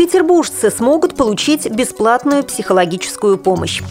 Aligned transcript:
Петербуржцы 0.00 0.70
смогут 0.70 1.14
получить 1.14 1.70
бесплатную 1.70 2.42
психологическую 2.42 3.36
помощь. 3.36 3.82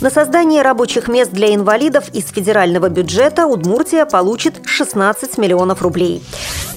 На 0.00 0.10
создание 0.10 0.60
рабочих 0.62 1.06
мест 1.06 1.30
для 1.30 1.54
инвалидов 1.54 2.08
из 2.12 2.26
федерального 2.30 2.88
бюджета 2.88 3.46
Удмуртия 3.46 4.04
получит 4.04 4.62
16 4.64 5.38
миллионов 5.38 5.80
рублей. 5.80 6.20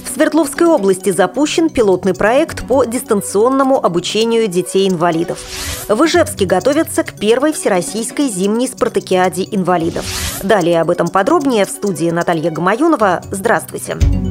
В 0.04 0.14
Свердловской 0.14 0.68
области 0.68 1.10
запущен 1.10 1.68
пилотный 1.68 2.14
проект 2.14 2.64
по 2.68 2.84
дистанционному 2.84 3.84
обучению 3.84 4.46
детей-инвалидов. 4.46 5.40
В 5.88 6.04
Ижевске 6.04 6.46
готовятся 6.46 7.02
к 7.02 7.14
первой 7.14 7.52
всероссийской 7.52 8.28
зимней 8.28 8.68
спартакиаде 8.68 9.48
инвалидов. 9.50 10.04
Далее 10.44 10.80
об 10.80 10.90
этом 10.90 11.08
подробнее 11.08 11.66
в 11.66 11.70
студии 11.70 12.12
Наталья 12.12 12.52
Гамаюнова. 12.52 13.22
Здравствуйте. 13.32 13.96
Здравствуйте. 13.96 14.25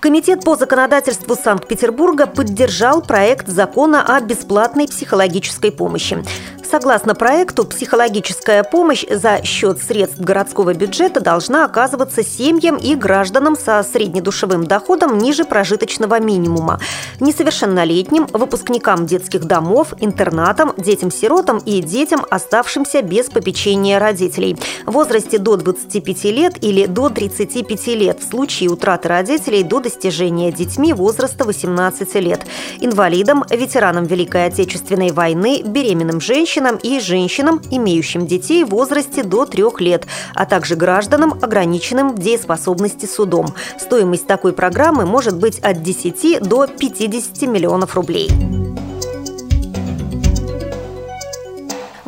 Комитет 0.00 0.44
по 0.44 0.56
законодательству 0.56 1.36
Санкт-Петербурга 1.36 2.26
поддержал 2.26 3.02
проект 3.02 3.48
закона 3.48 4.02
о 4.02 4.18
бесплатной 4.22 4.88
психологической 4.88 5.70
помощи. 5.70 6.24
Согласно 6.70 7.16
проекту, 7.16 7.64
психологическая 7.64 8.62
помощь 8.62 9.04
за 9.10 9.42
счет 9.42 9.82
средств 9.82 10.20
городского 10.20 10.72
бюджета 10.72 11.18
должна 11.18 11.64
оказываться 11.64 12.22
семьям 12.22 12.76
и 12.76 12.94
гражданам 12.94 13.56
со 13.56 13.82
среднедушевым 13.82 14.64
доходом 14.64 15.18
ниже 15.18 15.44
прожиточного 15.44 16.20
минимума, 16.20 16.78
несовершеннолетним, 17.18 18.28
выпускникам 18.32 19.04
детских 19.04 19.46
домов, 19.46 19.94
интернатам, 19.98 20.72
детям-сиротам 20.76 21.58
и 21.58 21.82
детям, 21.82 22.24
оставшимся 22.30 23.02
без 23.02 23.26
попечения 23.30 23.98
родителей. 23.98 24.56
В 24.86 24.92
возрасте 24.92 25.38
до 25.38 25.56
25 25.56 26.24
лет 26.26 26.54
или 26.62 26.86
до 26.86 27.08
35 27.08 27.86
лет 27.88 28.20
в 28.20 28.30
случае 28.30 28.70
утраты 28.70 29.08
родителей 29.08 29.64
до 29.64 29.80
достижения 29.80 30.52
детьми 30.52 30.92
возраста 30.92 31.44
18 31.44 32.14
лет, 32.14 32.46
инвалидам, 32.78 33.44
ветеранам 33.50 34.04
Великой 34.04 34.46
Отечественной 34.46 35.10
войны, 35.10 35.62
беременным 35.64 36.20
женщинам, 36.20 36.59
женщинам 36.60 36.78
и 36.82 37.00
женщинам, 37.00 37.62
имеющим 37.70 38.26
детей 38.26 38.64
в 38.64 38.68
возрасте 38.68 39.22
до 39.22 39.46
трех 39.46 39.80
лет, 39.80 40.06
а 40.34 40.44
также 40.44 40.76
гражданам, 40.76 41.38
ограниченным 41.40 42.14
в 42.14 42.18
дееспособности 42.18 43.06
судом. 43.06 43.54
Стоимость 43.78 44.26
такой 44.26 44.52
программы 44.52 45.06
может 45.06 45.36
быть 45.38 45.58
от 45.60 45.82
10 45.82 46.42
до 46.42 46.66
50 46.66 47.48
миллионов 47.48 47.94
рублей. 47.94 48.69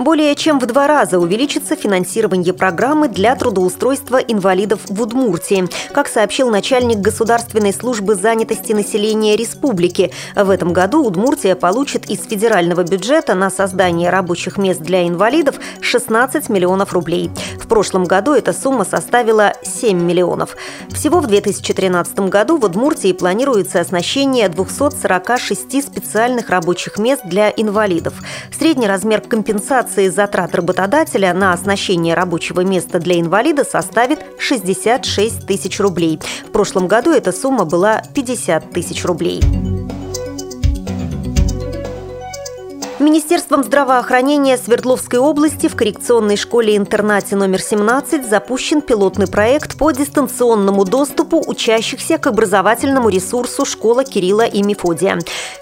Более 0.03 0.35
чем 0.35 0.59
в 0.59 0.67
два 0.67 0.89
раза 0.89 1.21
увеличится 1.21 1.77
финансирование 1.77 2.53
программы 2.53 3.07
для 3.07 3.37
трудоустройства 3.37 4.17
инвалидов 4.17 4.81
в 4.89 5.01
Удмуртии. 5.01 5.69
Как 5.93 6.09
сообщил 6.09 6.51
начальник 6.51 6.99
Государственной 6.99 7.73
службы 7.73 8.17
занятости 8.17 8.73
населения 8.73 9.37
республики, 9.37 10.11
в 10.35 10.51
этом 10.51 10.73
году 10.73 11.05
Удмуртия 11.05 11.55
получит 11.55 12.11
из 12.11 12.25
федерального 12.25 12.83
бюджета 12.83 13.37
на 13.37 13.49
создание 13.49 14.11
рабочих 14.11 14.59
мест 14.59 14.81
для 14.81 15.07
инвалидов 15.07 15.55
16 15.81 16.49
миллионов 16.49 16.93
рублей. 16.95 17.31
Прошлом 17.73 18.05
году 18.05 18.35
эта 18.35 18.53
сумма 18.53 18.85
составила 18.85 19.55
7 19.63 19.99
миллионов. 19.99 20.59
Всего 20.91 21.21
в 21.21 21.27
2013 21.27 22.29
году 22.29 22.59
в 22.59 22.65
Удмуртии 22.67 23.15
планируется 23.15 23.81
оснащение 23.81 24.51
246 24.51 25.83
специальных 25.83 26.51
рабочих 26.51 26.99
мест 26.99 27.23
для 27.25 27.49
инвалидов. 27.49 28.13
Средний 28.55 28.87
размер 28.87 29.23
компенсации 29.23 30.09
затрат 30.11 30.55
работодателя 30.55 31.33
на 31.33 31.55
оснащение 31.55 32.15
рабочего 32.15 32.61
места 32.61 32.99
для 32.99 33.19
инвалида 33.19 33.65
составит 33.65 34.21
66 34.39 35.47
тысяч 35.47 35.81
рублей. 35.81 36.21
В 36.47 36.51
прошлом 36.51 36.89
году 36.89 37.13
эта 37.13 37.33
сумма 37.33 37.65
была 37.65 38.03
50 38.15 38.71
тысяч 38.71 39.03
рублей. 39.07 39.41
Министерством 43.03 43.65
здравоохранения 43.65 44.57
Свердловской 44.57 45.19
области 45.19 45.67
в 45.67 45.75
коррекционной 45.75 46.37
школе-интернате 46.37 47.35
номер 47.35 47.61
17 47.61 48.25
запущен 48.25 48.81
пилотный 48.81 49.27
проект 49.27 49.77
по 49.77 49.91
дистанционному 49.91 50.85
доступу 50.85 51.43
учащихся 51.45 52.19
к 52.19 52.29
образовательному 52.29 53.09
ресурсу 53.09 53.65
«Школа 53.65 54.05
Кирилла 54.05 54.43
и 54.43 54.63
Мефодия». 54.63 55.19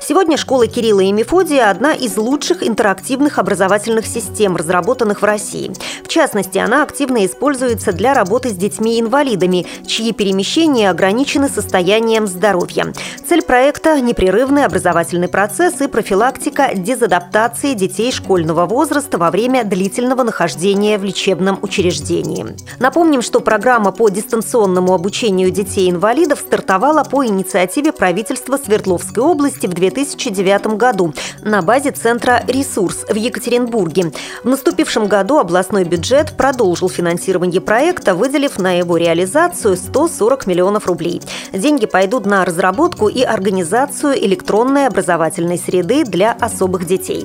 Сегодня 0.06 0.36
«Школа 0.36 0.66
Кирилла 0.66 1.00
и 1.00 1.12
Мефодия»– 1.12 1.70
одна 1.70 1.94
из 1.94 2.18
лучших 2.18 2.62
интерактивных 2.62 3.38
образовательных 3.38 4.06
систем, 4.06 4.54
разработанных 4.54 5.22
в 5.22 5.24
России. 5.24 5.72
В 6.04 6.08
частности, 6.08 6.58
она 6.58 6.82
активно 6.82 7.24
используется 7.24 7.92
для 7.92 8.12
работы 8.12 8.50
с 8.50 8.54
детьми-инвалидами, 8.54 9.66
чьи 9.86 10.12
перемещения 10.12 10.90
ограничены 10.90 11.48
состоянием 11.48 12.26
здоровья. 12.26 12.92
Цель 13.26 13.40
проекта– 13.40 13.98
непрерывный 14.02 14.66
образовательный 14.66 15.28
процесс 15.28 15.80
и 15.80 15.86
профилактика 15.86 16.72
дезадаптации 16.74 17.29
адаптации 17.30 17.74
детей 17.74 18.10
школьного 18.10 18.66
возраста 18.66 19.16
во 19.16 19.30
время 19.30 19.62
длительного 19.62 20.24
нахождения 20.24 20.98
в 20.98 21.04
лечебном 21.04 21.60
учреждении. 21.62 22.56
Напомним, 22.80 23.22
что 23.22 23.38
программа 23.38 23.92
по 23.92 24.08
дистанционному 24.08 24.92
обучению 24.92 25.52
детей-инвалидов 25.52 26.40
стартовала 26.40 27.04
по 27.04 27.24
инициативе 27.24 27.92
правительства 27.92 28.56
Свердловской 28.56 29.22
области 29.22 29.68
в 29.68 29.74
2009 29.74 30.76
году 30.76 31.14
на 31.42 31.62
базе 31.62 31.92
центра 31.92 32.42
«Ресурс» 32.48 33.04
в 33.08 33.14
Екатеринбурге. 33.14 34.12
В 34.42 34.48
наступившем 34.48 35.06
году 35.06 35.38
областной 35.38 35.84
бюджет 35.84 36.32
продолжил 36.36 36.88
финансирование 36.88 37.60
проекта, 37.60 38.16
выделив 38.16 38.58
на 38.58 38.72
его 38.72 38.96
реализацию 38.96 39.76
140 39.76 40.48
миллионов 40.48 40.88
рублей. 40.88 41.22
Деньги 41.52 41.86
пойдут 41.86 42.26
на 42.26 42.44
разработку 42.44 43.08
и 43.08 43.22
организацию 43.22 44.18
электронной 44.18 44.88
образовательной 44.88 45.58
среды 45.58 46.04
для 46.04 46.32
особых 46.32 46.86
детей. 46.86 47.19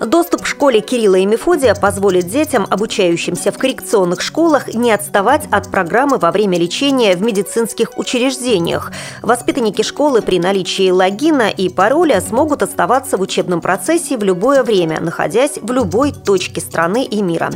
Доступ 0.00 0.42
к 0.42 0.46
школе 0.46 0.80
Кирилла 0.80 1.16
и 1.16 1.26
Мефодия 1.26 1.74
позволит 1.74 2.28
детям, 2.28 2.66
обучающимся 2.70 3.50
в 3.50 3.58
коррекционных 3.58 4.20
школах, 4.20 4.72
не 4.72 4.92
отставать 4.92 5.46
от 5.50 5.72
программы 5.72 6.18
во 6.18 6.30
время 6.30 6.56
лечения 6.56 7.16
в 7.16 7.22
медицинских 7.22 7.98
учреждениях. 7.98 8.92
Воспитанники 9.22 9.82
школы 9.82 10.22
при 10.22 10.38
наличии 10.38 10.90
логина 10.90 11.50
и 11.50 11.68
пароля 11.68 12.20
смогут 12.20 12.62
оставаться 12.62 13.16
в 13.16 13.22
учебном 13.22 13.60
процессе 13.60 14.16
в 14.16 14.22
любое 14.22 14.62
время, 14.62 15.00
находясь 15.00 15.58
в 15.60 15.72
любой 15.72 16.12
точке 16.12 16.60
страны 16.60 17.02
и 17.02 17.20
мира. 17.20 17.50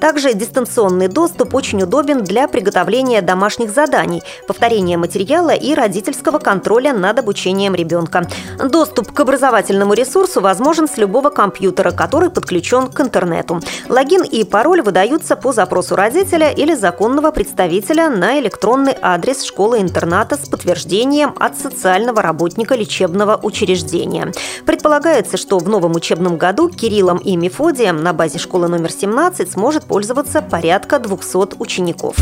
Также 0.00 0.34
дистанционный 0.34 1.08
доступ 1.08 1.52
очень 1.56 1.82
удобен 1.82 2.22
для 2.22 2.46
приготовления 2.46 3.22
домашних 3.22 3.70
заданий, 3.70 4.22
повторения 4.46 4.96
материала 4.96 5.50
и 5.50 5.74
родительского 5.74 6.38
контроля 6.38 6.92
над 6.92 7.18
обучением 7.18 7.74
ребенка. 7.74 8.28
Доступ 8.62 9.10
к 9.10 9.18
образовательному 9.18 9.94
ресурсу 9.94 10.40
возможен 10.40 10.86
с 10.86 10.96
любого 10.96 11.30
компьютера 11.30 11.87
компьютера, 11.88 12.08
который 12.08 12.30
подключен 12.30 12.88
к 12.88 13.00
интернету. 13.00 13.60
Логин 13.88 14.22
и 14.22 14.44
пароль 14.44 14.82
выдаются 14.82 15.36
по 15.36 15.52
запросу 15.52 15.96
родителя 15.96 16.50
или 16.50 16.74
законного 16.74 17.30
представителя 17.30 18.10
на 18.10 18.38
электронный 18.40 18.94
адрес 19.00 19.44
школы-интерната 19.44 20.36
с 20.36 20.48
подтверждением 20.48 21.34
от 21.38 21.58
социального 21.58 22.22
работника 22.22 22.74
лечебного 22.74 23.38
учреждения. 23.42 24.32
Предполагается, 24.66 25.36
что 25.36 25.58
в 25.58 25.68
новом 25.68 25.94
учебном 25.94 26.36
году 26.38 26.68
Кириллом 26.68 27.18
и 27.18 27.36
Мефодием 27.36 28.02
на 28.02 28.12
базе 28.12 28.38
школы 28.38 28.68
номер 28.68 28.90
17 28.90 29.52
сможет 29.52 29.84
пользоваться 29.84 30.42
порядка 30.42 30.98
200 30.98 31.56
учеников. 31.58 32.16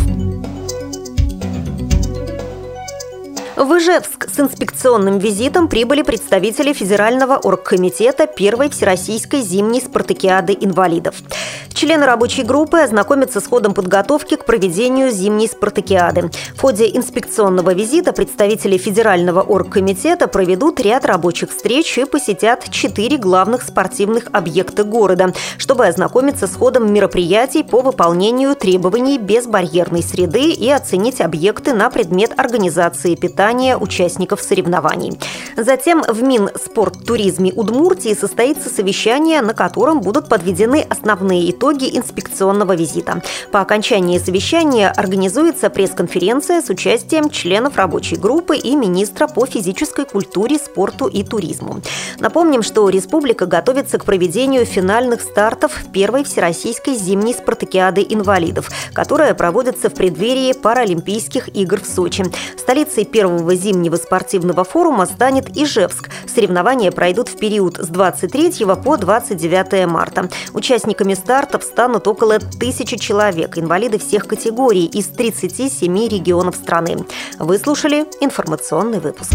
В 3.57 3.79
Ижевск 3.79 4.29
с 4.29 4.39
инспекционным 4.39 5.19
визитом 5.19 5.69
прибыли 5.69 6.03
представители 6.03 6.75
Федерального 6.75 7.39
оргкомитета 7.39 8.27
Первой 8.27 8.69
Всероссийской 8.69 9.41
зимней 9.41 9.81
спартакиады 9.81 10.55
инвалидов. 10.61 11.15
Члены 11.73 12.05
рабочей 12.05 12.43
группы 12.43 12.79
ознакомятся 12.79 13.41
с 13.41 13.47
ходом 13.47 13.73
подготовки 13.73 14.37
к 14.37 14.45
проведению 14.45 15.11
зимней 15.11 15.49
спартакиады. 15.49 16.31
В 16.55 16.61
ходе 16.61 16.87
инспекционного 16.87 17.73
визита 17.73 18.13
представители 18.13 18.77
Федерального 18.77 19.41
оргкомитета 19.41 20.29
проведут 20.29 20.79
ряд 20.81 21.07
рабочих 21.07 21.51
встреч 21.51 21.97
и 21.97 22.05
посетят 22.05 22.69
четыре 22.71 23.17
главных 23.17 23.63
спортивных 23.63 24.29
объекта 24.33 24.85
города, 24.85 25.33
чтобы 25.57 25.87
ознакомиться 25.87 26.47
с 26.47 26.55
ходом 26.55 26.93
мероприятий 26.93 27.63
по 27.63 27.81
выполнению 27.81 28.55
требований 28.55 29.19
безбарьерной 29.19 30.03
среды 30.03 30.51
и 30.51 30.71
оценить 30.71 31.23
объекты 31.23 31.73
на 31.73 31.89
предмет 31.89 32.39
организации 32.39 33.15
питания 33.15 33.46
питания 33.47 33.77
участников 33.77 34.43
соревнований. 34.43 35.13
Затем 35.57 36.03
в 36.03 36.21
Минспорттуризме 36.21 37.53
Удмуртии 37.53 38.13
состоится 38.13 38.69
совещание, 38.69 39.41
на 39.41 39.55
котором 39.55 40.01
будут 40.01 40.29
подведены 40.29 40.85
основные 40.89 41.49
итоги 41.53 41.97
инспекционного 41.97 42.75
визита. 42.75 43.23
По 43.53 43.61
окончании 43.61 44.19
совещания 44.19 44.89
организуется 44.89 45.71
пресс-конференция 45.71 46.61
с 46.61 46.71
участием 46.71 47.31
членов 47.31 47.77
рабочей 47.77 48.17
группы 48.17 48.57
и 48.57 48.75
министра 48.75 49.29
по 49.29 49.47
физической 49.47 50.07
культуре, 50.07 50.59
спорту 50.59 51.07
и 51.07 51.23
туризму. 51.23 51.81
Напомним, 52.19 52.65
что 52.65 52.89
республика 52.89 53.47
готовится 53.47 53.99
к 53.99 54.05
проведению 54.05 54.67
финальных 54.67 55.21
стартов 55.21 55.85
первой 55.93 56.25
всероссийской 56.25 56.97
зимней 56.97 57.33
спартакиады 57.33 58.05
инвалидов, 58.09 58.71
которая 58.93 59.35
проводится 59.35 59.89
в 59.89 59.95
преддверии 59.95 60.53
Паралимпийских 60.53 61.55
игр 61.55 61.81
в 61.81 61.87
Сочи. 61.87 62.25
Столицей 62.59 63.05
первого 63.05 63.36
первого 63.37 63.55
зимнего 63.55 63.97
спортивного 63.97 64.65
форума 64.65 65.07
станет 65.07 65.57
Ижевск. 65.57 66.09
Соревнования 66.27 66.91
пройдут 66.91 67.29
в 67.29 67.37
период 67.37 67.77
с 67.77 67.89
23 67.89 68.65
по 68.83 68.97
29 68.97 69.87
марта. 69.87 70.29
Участниками 70.55 71.15
стартов 71.15 71.63
станут 71.63 72.09
около 72.09 72.39
тысячи 72.39 72.97
человек, 72.97 73.59
инвалиды 73.59 73.99
всех 73.99 74.27
категорий 74.27 74.87
из 74.87 75.09
37 75.09 76.09
регионов 76.09 76.57
страны. 76.57 76.97
Вы 77.39 77.59
слушали 77.59 78.07
информационный 78.21 79.01
выпуск. 79.01 79.35